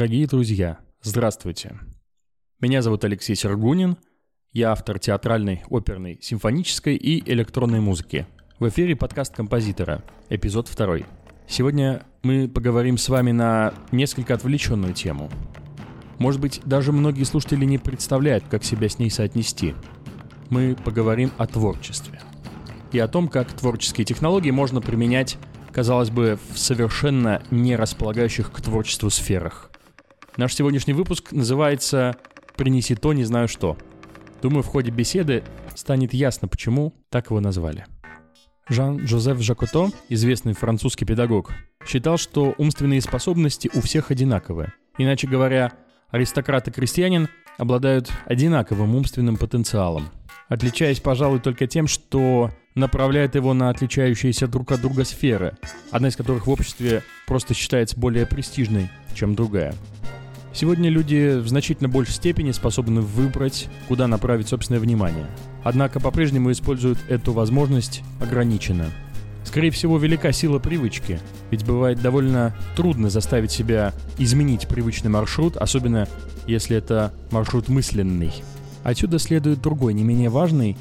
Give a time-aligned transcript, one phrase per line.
[0.00, 1.78] Дорогие друзья, здравствуйте.
[2.58, 3.98] Меня зовут Алексей Сергунин.
[4.50, 8.26] Я автор театральной, оперной, симфонической и электронной музыки.
[8.58, 11.00] В эфире подкаст композитора, эпизод 2.
[11.46, 15.28] Сегодня мы поговорим с вами на несколько отвлеченную тему.
[16.16, 19.74] Может быть, даже многие слушатели не представляют, как себя с ней соотнести.
[20.48, 22.22] Мы поговорим о творчестве.
[22.90, 25.36] И о том, как творческие технологии можно применять
[25.72, 29.69] казалось бы, в совершенно не располагающих к творчеству сферах.
[30.36, 32.16] Наш сегодняшний выпуск называется
[32.56, 33.76] «Принеси то, не знаю что».
[34.40, 35.42] Думаю, в ходе беседы
[35.74, 37.84] станет ясно, почему так его назвали.
[38.68, 41.50] Жан-Жозеф Жакото, известный французский педагог,
[41.84, 44.72] считал, что умственные способности у всех одинаковые.
[44.96, 45.72] Иначе говоря,
[46.10, 47.28] аристократ и крестьянин
[47.58, 50.08] обладают одинаковым умственным потенциалом,
[50.48, 55.56] отличаясь, пожалуй, только тем, что направляет его на отличающиеся друг от друга сферы,
[55.90, 59.74] одна из которых в обществе просто считается более престижной, чем другая.
[60.52, 65.26] Сегодня люди в значительно большей степени способны выбрать, куда направить собственное внимание.
[65.62, 68.86] Однако по-прежнему используют эту возможность ограниченно.
[69.44, 71.20] Скорее всего, велика сила привычки,
[71.50, 76.08] ведь бывает довольно трудно заставить себя изменить привычный маршрут, особенно
[76.46, 78.32] если это маршрут мысленный.
[78.82, 80.76] Отсюда следует другой, не менее важный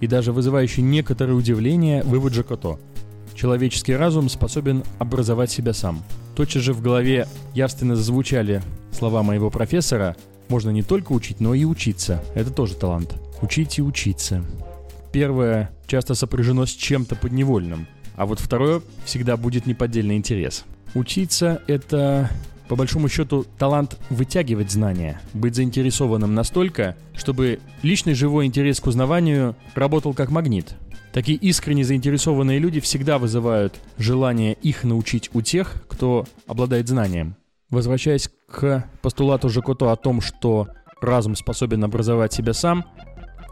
[0.00, 2.78] и даже вызывающий некоторое удивление вывод Жакото.
[3.34, 6.02] Человеческий разум способен образовать себя сам.
[6.36, 8.62] Тотчас же в голове явственно зазвучали
[8.94, 10.16] слова моего профессора
[10.48, 12.22] «Можно не только учить, но и учиться.
[12.34, 13.14] Это тоже талант.
[13.42, 14.44] Учить и учиться».
[15.12, 20.64] Первое часто сопряжено с чем-то подневольным, а вот второе всегда будет неподдельный интерес.
[20.94, 22.30] Учиться— это
[22.68, 29.54] по большому счету, талант вытягивать знания, быть заинтересованным настолько, чтобы личный живой интерес к узнаванию
[29.74, 30.74] работал как магнит.
[31.12, 37.36] Такие искренне заинтересованные люди всегда вызывают желание их научить у тех, кто обладает знанием.
[37.70, 40.68] Возвращаясь к постулату Жакото о том, что
[41.00, 42.84] разум способен образовать себя сам,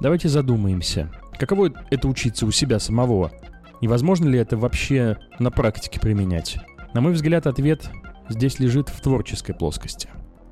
[0.01, 3.33] давайте задумаемся, каково это учиться у себя самого?
[3.81, 6.57] Невозможно ли это вообще на практике применять?
[6.95, 7.91] На мой взгляд, ответ
[8.29, 10.09] здесь лежит в творческой плоскости.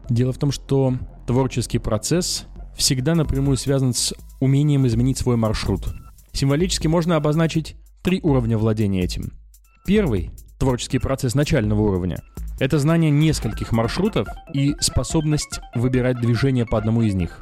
[0.08, 0.94] Дело в том, что
[1.28, 2.46] творческий процесс
[2.76, 5.94] всегда напрямую связан с умением изменить свой маршрут.
[6.32, 9.32] Символически можно обозначить три уровня владения этим.
[9.86, 12.20] Первый– творческий процесс начального уровня.
[12.60, 17.40] Это знание нескольких маршрутов и способность выбирать движение по одному из них.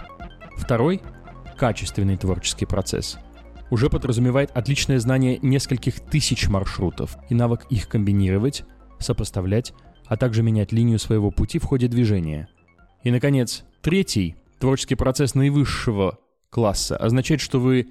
[0.56, 1.02] Второй–
[1.58, 3.18] качественный творческий процесс.
[3.70, 8.64] Уже подразумевает отличное знание нескольких тысяч маршрутов и навык их комбинировать,
[8.98, 9.74] сопоставлять
[10.08, 12.48] а также менять линию своего пути в ходе движения.
[13.02, 16.18] И, наконец, третий, творческий процесс наивысшего
[16.50, 17.88] класса, означает, что вы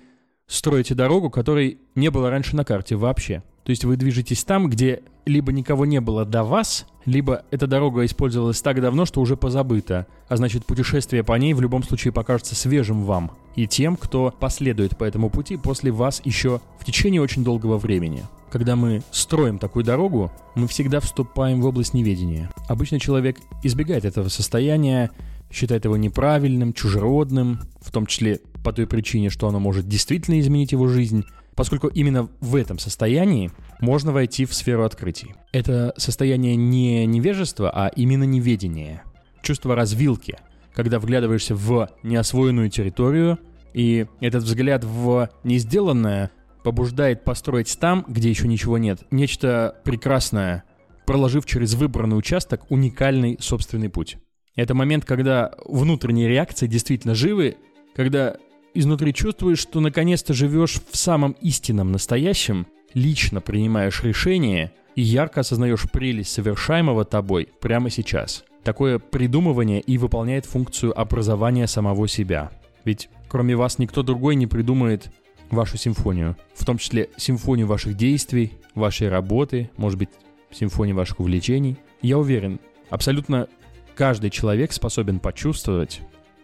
[0.48, 3.44] строите дорогу, которой не было раньше на карте вообще.
[3.68, 8.06] То есть вы движетесь там, где либо никого не было до вас, либо эта дорога
[8.06, 10.08] использовалась так давно, что уже позабыта.
[10.30, 14.98] А значит, путешествие по ней в любом случае покажется свежим вам и тем, кто последует
[14.98, 18.24] по этому пути после вас еще в течение очень долгого времени.
[18.52, 22.50] Когда мы строим такую дорогу, мы всегда вступаем в область неведения.
[22.70, 25.12] Обычно человек избегает этого состояния,
[25.52, 30.72] считает его неправильным, чужеродным, в том числе по той причине, что оно может действительно изменить
[30.72, 31.26] его жизнь,
[31.58, 33.52] поскольку именно в этом состоянии
[33.82, 35.34] можно войти в сферу открытий.
[35.52, 39.04] Это состояние не невежества, а именно неведения.
[39.42, 40.38] Чувство развилки,
[40.74, 43.40] когда вглядываешься в неосвоенную территорию,
[43.74, 46.30] и этот взгляд в несделанное
[46.64, 50.64] побуждает построить там, где еще ничего нет, нечто прекрасное,
[51.08, 54.18] проложив через выбранный участок уникальный собственный путь.
[54.56, 57.58] Это момент, когда внутренние реакции действительно живы,
[57.96, 58.38] когда
[58.78, 65.90] изнутри чувствуешь, что наконец-то живешь в самом истинном настоящем, лично принимаешь решение и ярко осознаешь
[65.92, 68.44] прелесть совершаемого тобой прямо сейчас.
[68.64, 72.52] Такое придумывание и выполняет функцию образования самого себя.
[72.84, 75.12] Ведь кроме вас никто другой не придумает
[75.50, 80.10] вашу симфонию, в том числе симфонию ваших действий, вашей работы, может быть,
[80.52, 81.78] симфонию ваших увлечений.
[82.02, 82.60] Я уверен,
[82.90, 83.48] абсолютно
[83.96, 86.02] каждый человек способен почувствовать,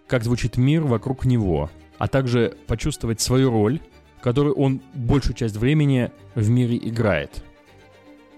[0.08, 3.80] как звучит мир вокруг него, а также почувствовать свою роль,
[4.22, 7.44] которую он большую часть времени в мире играет.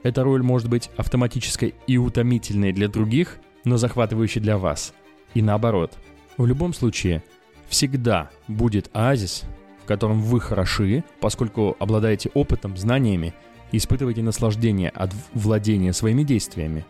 [0.03, 4.93] Эта роль может быть автоматической и утомительной для других, но захватывающей для вас.
[5.33, 5.97] И наоборот.
[6.37, 7.23] В любом случае,
[7.67, 9.43] всегда будет оазис,
[9.83, 13.33] в котором вы хороши, поскольку обладаете опытом, знаниями
[13.71, 16.85] испытываете наслаждение от владения своими действиями.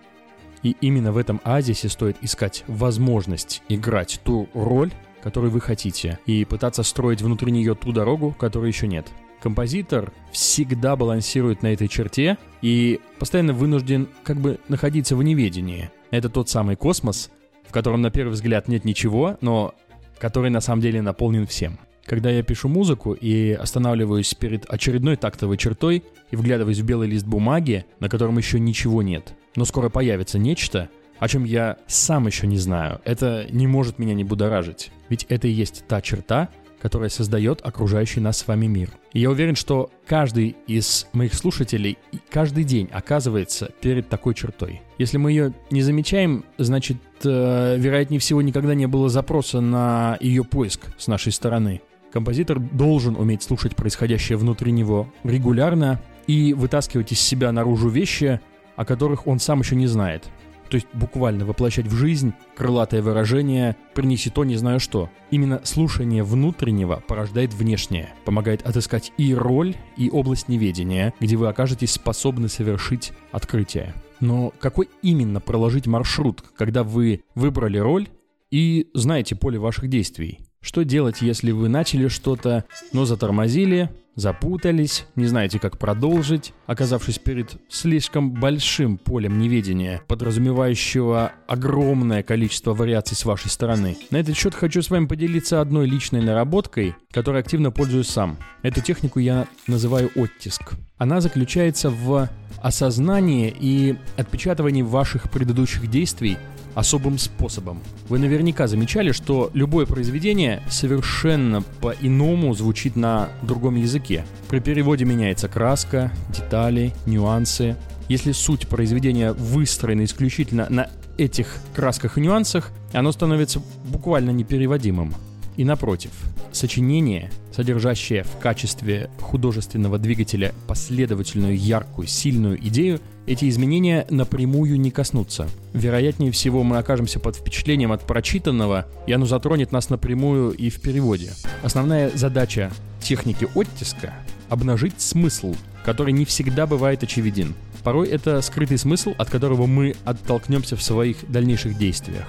[0.63, 4.91] И именно в этом азисе стоит искать возможность играть ту роль,
[5.25, 9.07] которую вы хотите, и пытаться строить внутри нее ту дорогу, которой еще нет.
[9.41, 15.89] Композитор всегда балансирует на этой черте и постоянно вынужден как бы находиться в неведении.
[16.11, 17.31] Это тот самый космос,
[17.67, 19.73] в котором на первый взгляд нет ничего, но
[20.19, 21.79] который на самом деле наполнен всем.
[22.05, 27.25] Когда я пишу музыку и останавливаюсь перед очередной тактовой чертой и вглядываюсь в белый лист
[27.25, 30.87] бумаги, на котором еще ничего нет, но скоро появится нечто,
[31.19, 34.91] о чем я сам еще не знаю, это не может меня не будоражить.
[35.09, 36.49] Ведь это и есть та черта,
[36.85, 38.91] которая создает окружающий нас с вами мир.
[39.11, 41.97] И я уверен, что каждый из моих слушателей
[42.29, 44.81] каждый день оказывается перед такой чертой.
[44.99, 50.43] Если мы ее не замечаем, значит, э, вероятнее всего, никогда не было запроса на ее
[50.43, 51.81] поиск с нашей стороны.
[52.11, 58.39] Композитор должен уметь слушать происходящее внутри него регулярно и вытаскивать из себя наружу вещи,
[58.75, 60.25] о которых он сам еще не знает
[60.69, 65.09] то есть буквально воплощать в жизнь крылатое выражение «принеси то, не знаю что».
[65.31, 71.91] Именно слушание внутреннего порождает внешнее, помогает отыскать и роль, и область неведения, где вы окажетесь
[71.91, 73.93] способны совершить открытие.
[74.19, 78.07] Но какой именно проложить маршрут, когда вы выбрали роль
[78.51, 80.39] и знаете поле ваших действий?
[80.61, 87.57] Что делать, если вы начали что-то, но затормозили, запутались, не знаете, как продолжить, оказавшись перед
[87.69, 93.97] слишком большим полем неведения, подразумевающего огромное количество вариаций с вашей стороны.
[94.09, 98.37] На этот счет хочу с вами поделиться одной личной наработкой, которой активно пользуюсь сам.
[98.63, 100.73] Эту технику я называю оттиск.
[100.97, 102.27] Она заключается в
[102.63, 106.37] осознании и отпечатывании ваших предыдущих действий
[106.75, 107.81] особым способом.
[108.09, 114.25] Вы наверняка замечали, что любое произведение совершенно по-иному звучит на другом языке.
[114.49, 117.75] При переводе меняется краска, детали, нюансы.
[118.09, 125.15] Если суть произведения выстроена исключительно на этих красках и нюансах, оно становится буквально непереводимым.
[125.57, 126.11] И напротив,
[126.51, 135.47] сочинение, содержащее в качестве художественного двигателя последовательную, яркую, сильную идею, эти изменения напрямую не коснутся.
[135.73, 140.81] Вероятнее всего, мы окажемся под впечатлением от прочитанного, и оно затронет нас напрямую и в
[140.81, 141.31] переводе.
[141.63, 142.71] Основная задача
[143.01, 144.13] техники оттиска—
[144.49, 147.55] обнажить смысл, который не всегда бывает очевиден.
[147.83, 152.27] Порой это скрытый смысл, от которого мы оттолкнемся в своих дальнейших действиях.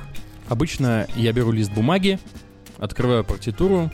[0.48, 2.18] Обычно я беру лист бумаги,
[2.78, 3.90] открываю партитуру,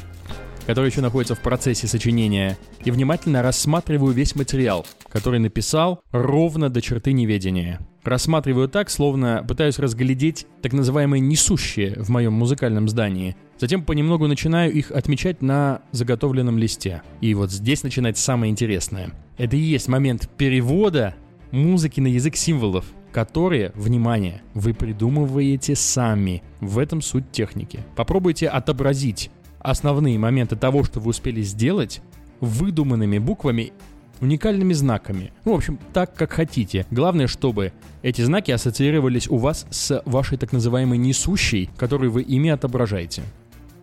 [0.66, 6.80] которая еще находится в процессе сочинения, и внимательно рассматриваю весь материал, который написал ровно до
[6.80, 7.80] черты неведения.
[8.04, 13.36] Рассматриваю так, словно пытаюсь разглядеть так называемые несущие в моем музыкальном здании.
[13.58, 17.02] Затем понемногу начинаю их отмечать на заготовленном листе.
[17.20, 19.12] И вот здесь начинается самое интересное.
[19.38, 21.14] Это и есть момент перевода
[21.52, 26.42] музыки на язык символов, которые, внимание, вы придумываете сами.
[26.60, 27.80] В этом суть техники.
[27.94, 29.30] Попробуйте отобразить
[29.60, 32.02] основные моменты того, что вы успели сделать,
[32.40, 33.72] выдуманными буквами,
[34.20, 35.32] уникальными знаками.
[35.44, 36.86] Ну, в общем, так, как хотите.
[36.90, 37.72] Главное, чтобы
[38.02, 43.22] эти знаки ассоциировались у вас с вашей так называемой несущей, которую вы ими отображаете.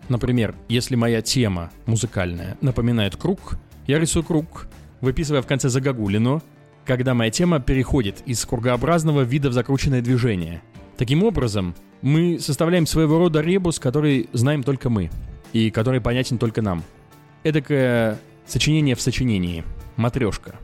[0.09, 4.67] Например, если моя тема музыкальная напоминает круг, я рисую круг,
[5.01, 6.41] выписывая в конце загогулину,
[6.89, 10.63] когда моя тема переходит из кругообразного вида в закрученное движение.
[10.97, 15.12] Таким образом, мы составляем своего рода ребус, который знаем только мы,
[15.53, 16.83] и который понятен только нам.
[17.44, 19.63] Эдакое сочинение в сочинении,
[19.98, 20.55] матрешка.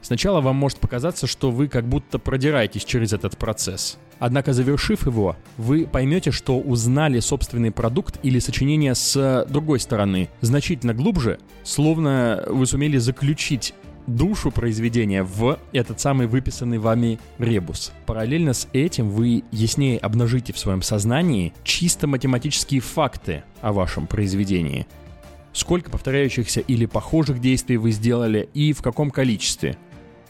[0.00, 3.98] Сначала вам может показаться, что вы как будто продираетесь через этот процесс.
[4.18, 10.94] Однако, завершив его, вы поймете, что узнали собственный продукт или сочинение с другой стороны, значительно
[10.94, 13.74] глубже, словно вы сумели заключить
[14.06, 17.92] душу произведения в этот самый выписанный вами ребус.
[18.06, 24.86] Параллельно с этим вы яснее обнажите в своем сознании чисто математические факты о вашем произведении.
[25.52, 29.76] Сколько повторяющихся или похожих действий вы сделали и в каком количестве.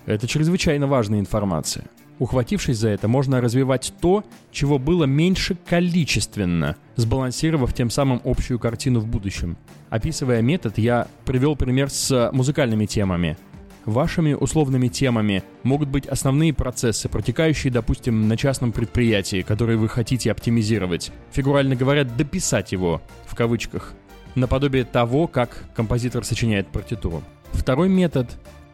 [0.07, 1.87] Это чрезвычайно важная информация.
[2.19, 9.01] Ухватившись за это, можно развивать то, чего было меньше количественно, сбалансировав тем самым общую картину
[9.01, 9.57] в будущем.
[9.91, 13.37] Описывая метод, я привел пример с музыкальными темами–
[13.87, 20.33] Вашими условными темами могут быть основные процессы, протекающие, допустим, на частном предприятии, которые вы хотите
[20.33, 21.13] оптимизировать.
[21.33, 23.93] Фигурально говоря, дописать его, в кавычках,
[24.35, 27.23] наподобие того, как композитор сочиняет партитуру.
[27.53, 28.31] Второй метод,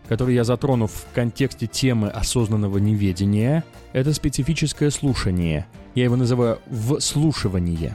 [0.08, 5.66] который я затрону в контексте темы осознанного неведения, это специфическое слушание.
[5.96, 6.60] Я его называю
[7.00, 7.94] «вслушивание».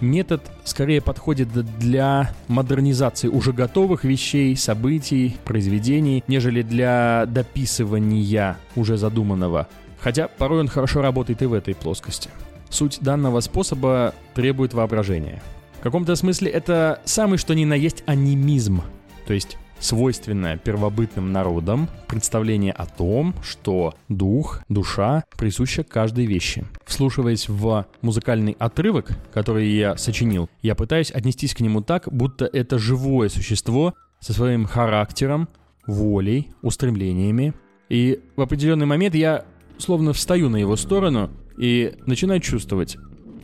[0.00, 1.48] Метод скорее подходит
[1.78, 9.68] для модернизации уже готовых вещей, событий, произведений, нежели для дописывания уже задуманного.
[10.00, 12.28] Хотя порой он хорошо работает и в этой плоскости.
[12.68, 15.42] Суть данного способа требует воображения.
[15.78, 18.82] В каком-то смысле это самый что ни на есть анимизм,
[19.26, 26.64] то есть свойственное первобытным народам представление о том, что дух, душа присуща каждой вещи.
[26.84, 32.78] Вслушиваясь в музыкальный отрывок, который я сочинил, я пытаюсь отнестись к нему так, будто это
[32.78, 35.48] живое существо со своим характером,
[35.86, 37.54] волей, устремлениями.
[37.88, 39.44] И в определенный момент я
[39.78, 42.96] словно встаю на его сторону и начинаю чувствовать,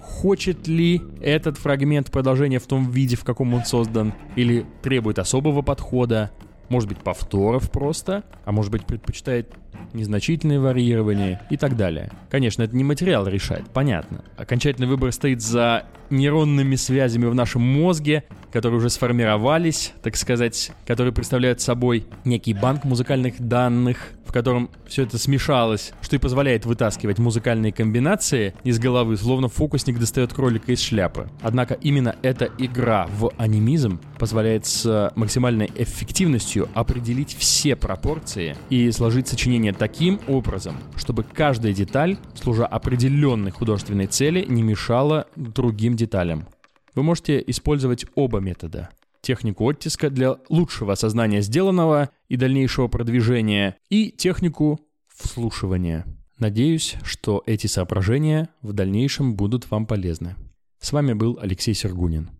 [0.03, 5.63] хочет ли этот фрагмент продолжения в том виде, в каком он создан, или требует особого
[5.63, 6.33] подхода,
[6.69, 9.55] может быть, повторов просто, а может быть, предпочитает
[9.93, 12.11] незначительное варьирование и так далее.
[12.31, 14.25] Конечно, это не материал решает, понятно.
[14.37, 21.13] Окончательный выбор стоит за нейронными связями в нашем мозге, которые уже сформировались, так сказать, которые
[21.13, 27.19] представляют собой некий банк музыкальных данных, в котором все это смешалось, что и позволяет вытаскивать
[27.19, 31.29] музыкальные комбинации из головы, словно фокусник достает кролика из шляпы.
[31.43, 39.29] Однако именно эта игра в анимизм позволяет с максимальной эффективностью определить все пропорции и сложить
[39.29, 46.49] сочинение таким образом, чтобы каждая деталь, служа определенной художественной цели, не мешала другим деталям.
[46.97, 48.91] Вы можете использовать оба метода.
[49.21, 54.81] Технику оттиска для лучшего осознания сделанного и дальнейшего продвижения, и технику
[55.15, 56.05] вслушивания.
[56.39, 60.35] Надеюсь, что эти соображения в дальнейшем будут вам полезны.
[60.81, 62.31] С вами был Алексей Сергунин.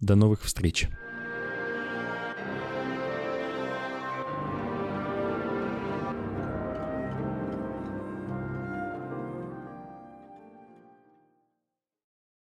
[0.00, 0.88] До новых встреч!